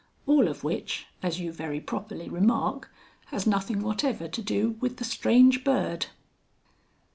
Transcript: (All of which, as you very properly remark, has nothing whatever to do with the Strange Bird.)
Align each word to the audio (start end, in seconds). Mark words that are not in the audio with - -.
(All 0.25 0.47
of 0.47 0.63
which, 0.63 1.05
as 1.21 1.39
you 1.39 1.51
very 1.53 1.79
properly 1.79 2.27
remark, 2.27 2.89
has 3.27 3.45
nothing 3.45 3.83
whatever 3.83 4.27
to 4.27 4.41
do 4.41 4.71
with 4.81 4.97
the 4.97 5.03
Strange 5.05 5.63
Bird.) 5.63 6.07